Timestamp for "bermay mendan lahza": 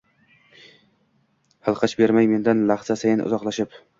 2.01-3.01